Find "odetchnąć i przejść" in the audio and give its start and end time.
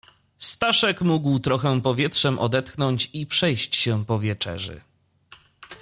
2.39-3.75